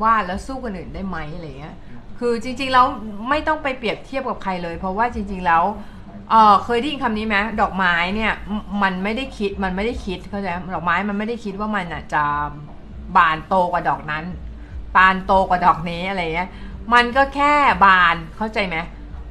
[0.02, 1.76] วาดแล้วสู้คนอื่นได้ไหมอะไรเงี้ย
[2.18, 2.86] คือจริงๆแล้ว
[3.28, 5.62] ไม่ต้องไปเปรียบเทียบกับใครเลย เพราะว่าจริง ๆแล้ว
[6.30, 8.32] เออเคยได้ยินคำนี้ไหมดอกไม้เนี่ย
[8.82, 12.24] มันไม่ได้คิดมันไม่ได้คิดเข้าใจไหมดอกไม้มันไม่ได้คิดว่ามันจะ
[13.16, 14.24] บานโตกว่าดอกนั้น
[14.96, 16.50] บานโตกว่าดอกนี้อะไรเงี้ย
[16.94, 17.52] มันก็แค่
[17.84, 18.76] บานเข้าใจไหม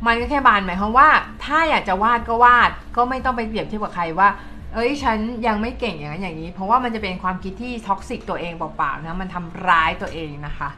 [0.05, 1.09] มันก็แค่บานหมายความว่า
[1.45, 4.29] ถ้าอยากจะวาดก็วาดก็ไม่ต้องไปเปรียบเทียบกับใครว่า
[4.73, 10.69] เอ้ยฉันยังไม่เก่งอย่างนั้นอย่างนี้ เพราะว่ามันจะเป็นความคิดที่ toxic ตัวเองเปล่าๆนะมันทำร้ายตัวเองนะคะ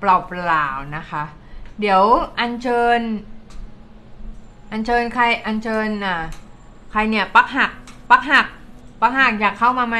[0.00, 0.04] เป
[0.48, 1.22] ล่าๆนะคะ
[1.80, 2.02] เดี๋ยว
[2.40, 3.00] อัญเชิญ
[4.72, 6.16] อัญเชิญใครอัญเชิญอะ
[6.90, 7.70] ใครเนี่ยปักหัก
[8.10, 8.46] ปักหัก
[9.00, 9.98] ปักหักอยากเข้ามาไหม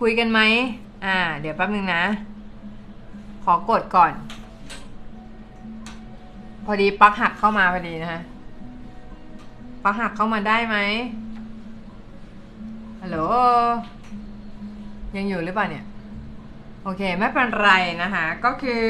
[0.00, 0.40] คุยกันไหม
[1.04, 2.02] อ่า เดี๋ยวแป๊บนึงนะ
[3.44, 4.12] ขอกดก่อน
[6.66, 8.22] พอดีปักหักเข้ามาพอดีนะฮะ
[9.84, 10.76] ปักหักเข้ามาได้ไหม
[13.00, 13.18] ฮัลโหล
[15.16, 15.84] ยังอยู่หรือเปล่าเนี่ย
[16.82, 17.70] โอเค ไม่เป็นไร
[18.02, 18.86] นะคะ ก็คือ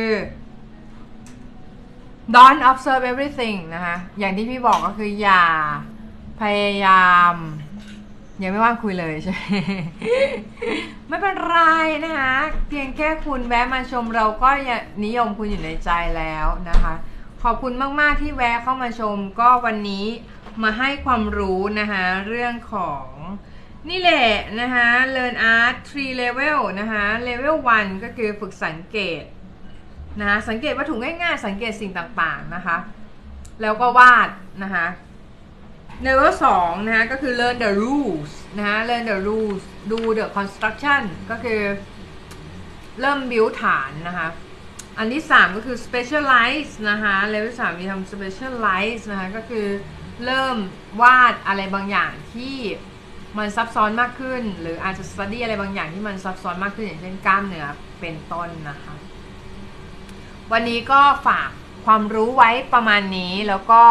[2.34, 5.44] don't observe everything นะคะ อย่างที่พี่บอกก็คืออย่า
[6.40, 7.34] พยายาม
[8.42, 9.42] ยังไม่ว่างคุยเลยใช่ไหม
[11.08, 11.58] ไม่เป็นไร
[12.04, 12.34] นะคะ
[12.68, 14.48] เพียงแค่คุณแวะมาชมเราก็
[15.04, 16.94] นิยมคุณอยู่ในใจแล้วนะคะ
[17.48, 20.06] ขอบคุณมาก ๆ ที่แวะเข้ามาชม ก็วันนี้
[20.62, 23.06] มาให้ความรู้นะคะเรื่องของ
[23.88, 24.30] นี่แหละ
[24.60, 29.22] นะคะ Learn Art 3 Level นะคะ Level 1 ก็คือฝึกสังเกต
[30.20, 32.76] นะคะสังเกตวัตถุง่าย ๆ สังเกตสิ่งต่างๆนะคะ
[33.62, 34.30] แล้วก็วาด
[34.62, 34.86] นะคะ
[36.06, 41.60] Level 2นะคะก็คือ learn the rules นะคะ learn the rules do the construction ก็คือ
[43.00, 44.28] เริ่ม build ฐานนะคะ
[44.98, 49.66] อันที่ 3 ก็คือ specialize นะคะ level 3มีทำ specialize นะคะก็คือ
[50.24, 50.56] เริ่ม
[51.02, 52.56] วาดอะไรบางอย่างที่
[53.38, 57.66] มันซับซ้อนมากขึ้น หรืออาจจะ study อะไรบางอย่างที่มันซับซ้อนมากขึ้นอย่างเช่นกล้ามเนื้อ
[58.00, 58.94] เป็นต้นนะคะ
[60.52, 61.50] วันนี้ก็ฝาก
[61.84, 63.82] ความรู้ไว้ประมาณนี้แล้วก็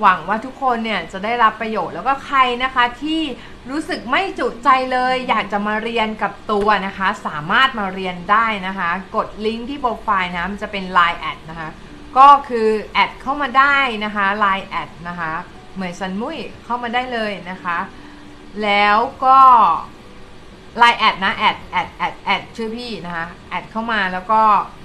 [0.00, 3.22] หวังว่าทุกคนเนี่ยจะได้รับประโยชน์แล้วก็ใครนะคะที่
[3.70, 11.68] รู้สึกไม่จุใจเลย อยากจะมาเรียนกับตัวนะคะ สามารถมาเรียนได้นะคะ กดลิงก์ที่โปรไฟล์นะมันจะเป็น Line แอดนะคะ
[12.18, 15.32] ก็คือแอดเข้ามาได้นะคะ Line แอดนะคะ
[15.74, 17.78] เหมือนซันมุยเข้ามาได้เลยนะคะ
[18.62, 19.38] แล้วก็
[20.78, 24.42] ไลน์แอดนะแอดแอดแอดแอดชื่อพี่นะคะแอดเข้ามาแล้วก็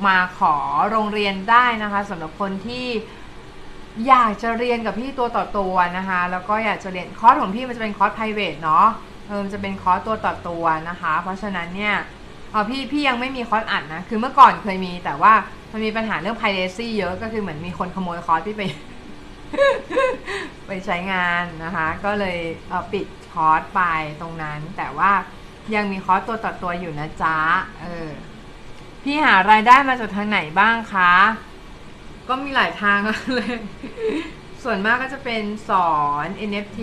[0.08, 0.56] มาขอ
[0.89, 2.88] โรงเรียนได้นะคะสำหรับคนที่
[4.08, 8.88] อยากจะเรียนกับพี่ตัวต่อตัวนะคะ แล้วก็อยากจะเรียนคอร์สของพี่มันจะเป็นคอร์ส private เนาะ
[9.27, 11.95] เออมันจะเป็นคอร์สตัวต่อตัวนะคะ เพราะฉะนั้นเนี่ย
[12.51, 15.34] เออพี่พี่ยังไม่มีคอร์สอัดนะ คือเมื่อก่อนเคยมีแต่ว่า
[15.71, 18.63] มันมีปัญหาเรื่อง privacy เยอะก็คือเหมือนมีคนขโมยคอร์สพี่ไป
[20.67, 23.82] ไปใช้งานนะคะ ก็เลยปิดคอร์สไป
[24.21, 25.12] ตรงนั้น แต่ว่า
[25.75, 27.38] ยังมีคอร์สตัวต่อตัวอยู่นะจ๊ะ
[27.82, 28.10] เออ
[29.04, 31.13] พี่หารายได้มาจากทางไหนบ้างคะ
[32.32, 33.00] ก็มีหลายทาง
[33.36, 33.56] เลย
[34.63, 35.91] ส่วนมากก็จะเป็นสอ
[36.26, 36.80] น NFT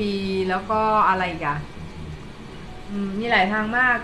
[0.49, 1.61] แล้วก็อะไรอีกัน
[3.19, 3.99] มีหลายทางมาก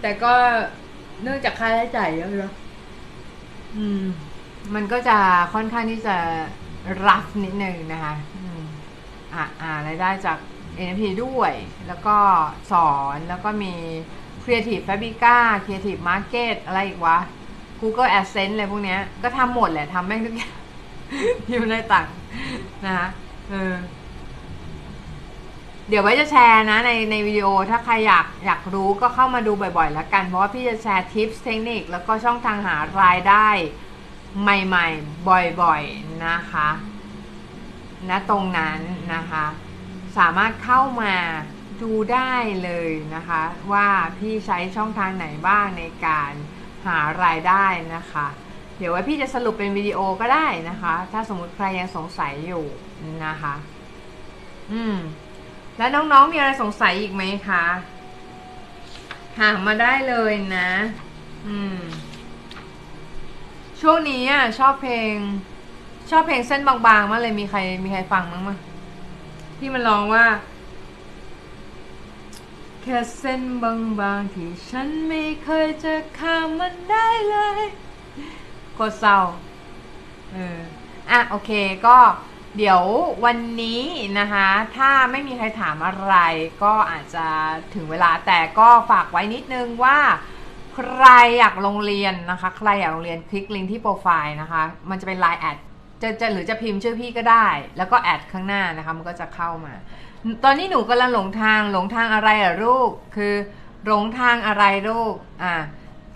[0.00, 0.34] แต่ก็
[1.22, 2.52] เนื่องจากค่าใช้จ่ายเยอะเลย
[4.74, 5.18] มันก็จะ
[5.54, 6.16] ค่อนข้างที่จะ
[7.08, 8.14] รับนิดนึงนะคะ
[9.34, 10.38] อ่าอ่ารายได้จาก
[10.84, 11.52] NFT ด้วย
[11.86, 12.16] แล้วก็
[12.72, 13.74] สอนแล้วก็มี
[14.42, 17.18] Creative Fabrica Creative Market อะไรอีกวะ
[17.84, 20.56] Google AdSense อะไรพวกเนี้ย ก็ทำหมดแหละทำแม่งทุกอย่าง
[21.46, 22.14] ที่มันได้ตังค์
[22.84, 23.08] นะคะ
[23.50, 23.74] เออ
[25.88, 33.48] เดี๋ยวไว้จะแชร์นะในในวิดีโอถ้าใครอยากอยากรู้ก็เข้ามาดูบ่อยๆแล้วกัน เพราะว่าพี่จะแชร์ทิปเทคนิค แล้วก็ช่องทางหารายได้
[34.42, 35.28] ใหม่ๆ
[35.62, 36.68] บ่อยๆนะคะ
[38.08, 38.80] ณตรงนั้น
[39.14, 39.46] นะคะ
[40.18, 41.14] สามารถเข้ามา
[41.82, 42.32] ดูได้
[42.64, 43.42] เลยนะคะ
[43.72, 46.32] ว่าพี่ใช้ช่องทางไหนบ้างในการ
[46.84, 47.64] หารายได้
[47.96, 48.26] นะคะ
[48.78, 52.64] เดี๋ยวไว้พี่จะสรุปเป็นวิดีโอก็ได้นะคะ ถ้าสมมติใครยังสงสัยอยู่
[53.26, 53.54] นะคะ
[54.72, 54.96] อืม
[55.78, 57.64] แล้วน้องๆมีอะไรสงสัยอีกไหมคะ
[59.38, 60.70] ถามมาได้เลยนะ
[61.46, 61.78] อืม
[63.80, 65.14] ช่วงนี้อะชอบเพลง
[66.10, 68.58] ชอบเพลงเส้นบางๆมากเลยมีใครมีใครฟังมั้งมั้ย
[69.58, 70.24] ที่มันร้องว่า
[72.84, 77.62] แค่เส้นบางๆ ที่ฉันไม่เคยจะข้ามมันได้เลย
[78.74, 79.18] โคตรเศร้า
[80.32, 80.60] เออ
[81.10, 81.50] อะโอเค
[81.86, 81.98] ก็
[82.56, 82.82] เดี๋ยว
[83.24, 83.82] วันนี้
[84.18, 86.14] นะคะ ถ้าไม่มีใครถามอะไร
[86.62, 87.26] ก็อาจจะ
[87.74, 89.98] ถึงเวลาแต่ก็ฝากไว้นิดนึงว่า
[90.74, 91.04] ใคร
[91.38, 95.56] อยากลงเรียนนะคะ ใครอยากลงเรียนคลิกลิงก์ที่โปรไฟล์นะคะ มันจะเป็น Line แอด
[96.02, 99.74] จะจะหรือจะพิมพ์ชื่อพี่ก็ได้ แล้วก็แอดข้างหน้านะคะ มันก็จะเข้ามา
[100.44, 103.34] ตอนนี้หนูกำลังหลงทางหลงทางอะไรอะลูก คือ
[103.86, 105.54] หลงทางอะไรลูก อ่า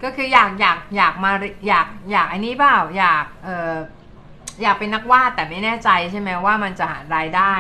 [0.03, 1.33] ก็คืออยากอยากอยากมา
[1.69, 3.75] อยากอยากอันนี้เปล่าอยากเออ
[4.63, 7.55] อยากเป็นนักวาดแต่ไม่แน่ใจใช่ไหมว่ามันจะหารายได้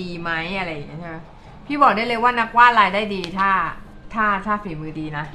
[0.00, 1.16] ดีไหมอะไรอย่างเงี้ยใช่ไหม
[1.66, 3.50] พี่บอกได้เลยว่านักวาดรายได้ดีถ้า
[4.14, 5.26] ถ้าถ้าฝีมือดีนะ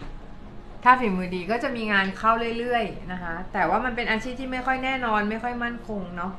[0.84, 6.32] ถ้าฝีมือดีก็จะมีงานเข้าเรื่อยๆนะคะ แต่ว่ามันเป็นอาชีพที่ไม่ค่อยแน่นอน ไม่ค่อยมั่นคงเนาะ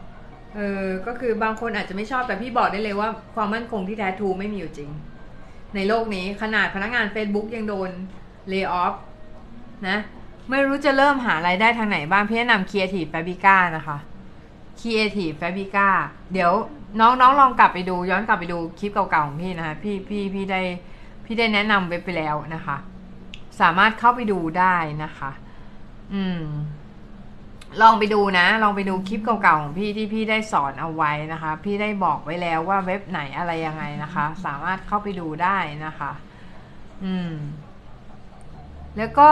[0.56, 4.90] เออก็คือบางคนอาจจะไม่ชอบแต่พี่บอกได้เลยว่าความมั่นคงที่แท้ทรูไม่มีอยู่จริง
[5.74, 7.90] ในโลกนี้ขนาดพนักงาน Facebook ยังโดน
[8.48, 8.94] เลิกออฟ
[9.88, 9.98] นะ
[10.50, 13.98] ไม่รู้จะเริ่มหารายได้ทางไหนบ้างพี่แนะนำ Creative Fabrica นะคะ
[14.80, 15.88] Creative Fabrica
[16.32, 16.52] เดี๋ยว
[17.00, 20.60] น้องๆลองกลับไปดู ย้อนกลับไปดูคลิปเก่าๆของพี่นะคะพี่พี่พี่ได้
[21.24, 22.76] พี่ได้แนะนำเว็บไปแล้วนะคะ
[23.60, 25.30] สามารถเข้าไปดูได้นะคะ
[26.14, 26.40] อืม
[27.80, 36.12] ลองไปดูนะ ลองไปดูคลิปเก่าๆของพี่ที่พี่ได้สอนเอาไว้นะคะ พี่ได้บอกไว้แล้วว่าเว็บไหนอะไรยังไงนะคะ สามารถเข้าไปดูได้นะคะ
[37.04, 37.32] อืม
[38.96, 39.30] แล้วก็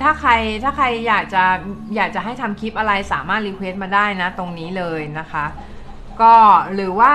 [0.00, 0.32] ถ้าใคร
[0.64, 1.44] ถ้าใครอยากจะ
[1.96, 5.44] อยากจะให้ทำคลิปอะไรสามารถรีเควสต์มาได้นะ ตรงนี้เลยนะคะ
[6.20, 6.34] ก็
[6.74, 7.12] หรือว่า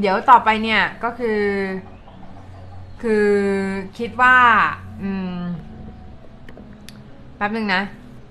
[0.00, 1.42] เดี๋ยวต่อไปเนี่ยก็คือ
[3.02, 3.28] คือ
[3.98, 4.36] คิดว่า
[5.02, 5.36] อืม
[7.36, 7.82] แป๊บนึงนะ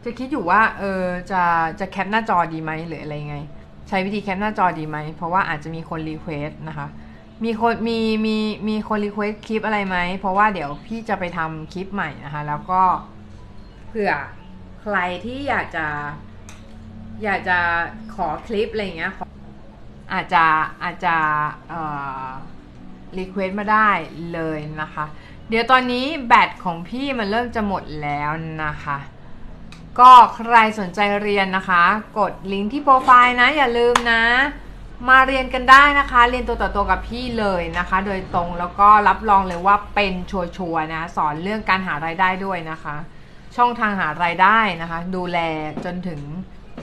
[0.04, 1.44] จะคิดอยู่ว่าเออจะ
[1.80, 3.38] จะ cap หน้าจอดีไหมหรืออะไรไง
[3.88, 6.88] ใช้วิธี cap หน้าจอดีไหม เพราะว่าอาจจะมีคน request นะคะ
[7.44, 8.38] มีคนมีมี
[8.70, 12.82] มีคน request คลิปอะไรไหม เพราะว่าเดี๋ยวพี่จะไปทำคลิปใหม่นะคะ แล้วก็
[13.88, 14.14] เผื่อ
[14.82, 15.88] ใครที่อยากจะ
[17.24, 17.58] อยากจะ
[18.16, 19.14] ขอคลิปอะไรเงี้ย
[20.14, 20.46] อาจจะ
[20.84, 21.16] อาจจะ
[21.70, 21.82] เอ่
[22.24, 22.26] อ
[23.18, 23.90] request มาได้
[24.34, 25.06] เลยนะคะ
[25.50, 28.30] เดี๋ยวตอนนี้แบตของพี่มันเริ่มจะหมดแล้ว
[28.64, 28.98] นะคะ
[30.02, 31.84] ก็ใครสนใจเรียนนะคะ
[32.20, 34.24] กดลิงก์ที่โปรไฟล์นะ อย่าลืมนะ
[35.10, 42.96] มาเรียนกันได้นะคะ เรียนตัวต่อตัวกับพี่เลยนะคะ โดยตรงแล้วก็รับรองเลยว่าเป็น sure ๆนะ สอนเรื่องการหารายได้ด้วยนะคะ
[43.56, 45.38] ช่องทางหารายได้นะคะ ดูแล
[45.86, 46.22] จนถึง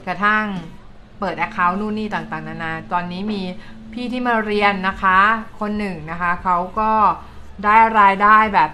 [0.07, 0.45] กระทั่ง
[1.19, 3.43] เปิด Account นู่นนี่ต่างๆ นานา ตอนนี้มี
[3.93, 5.19] พี่ที่มาเรียนนะคะ
[5.61, 6.93] คนหนึ่งนะคะเขาก็
[7.65, 8.71] ได้รายได้แบบ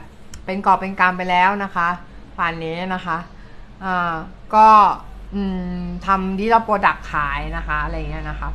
[0.46, 1.88] เป็นกอบเป็นกำไปแล้วนะคะ
[2.38, 3.18] ป่านนี้นะคะ
[3.84, 4.14] อ่า
[4.54, 4.68] ก็
[6.06, 8.50] ทำที่เราโปรดักขายนะคะอะไรเงี้ยนะคะ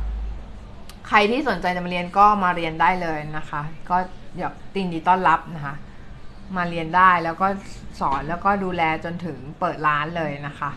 [1.08, 3.96] ใครที่สนใจจะมาเรียนก็มาเรียนได้เลยนะคะ ก็
[4.38, 5.74] อยากตินดีต้อนรับนะคะ
[6.56, 7.46] มาเรียนได้แล้วก็
[8.00, 10.70] สอนแล้วก็ดูแลจนถึงเปิดร้านเลยนะคะ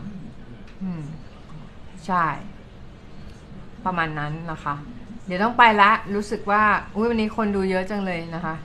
[0.84, 1.04] อืม
[2.06, 2.26] ใช่
[3.86, 4.76] ประมาณนั้นนะคะ
[5.26, 6.64] เดี๋ยวต้องไปละรู้สึกว่า
[6.96, 8.56] อุ้ยวันนี้คนดูเยอะจังเลยนะคะ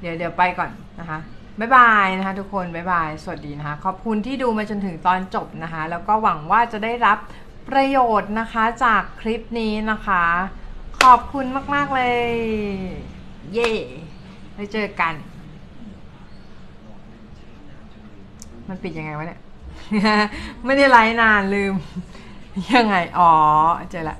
[0.00, 1.18] เดี๋ยวเดี๋ยวไปก่อนนะคะ
[1.60, 7.18] บ๊ายบายนะคะทุกคนบ๊ายบาย สวัสดีนะคะ ขอบคุณที่ดูมาจนถึงตอนจบนะคะ แล้วก็หวังว่าจะได้รับ
[7.68, 10.24] ประโยชน์นะคะจากคลิปนี้นะคะ
[11.02, 12.30] ขอบคุณมาก ๆ เลย
[13.52, 13.72] เย่
[14.52, 15.14] ไว้เจอกัน
[18.68, 19.40] มันปิดยังไงวะเนี่ย
[20.64, 21.74] ไม่ได้ไลฟ์นานลืม
[22.74, 23.32] ยังไง อ๋อ
[23.90, 24.16] เจอละ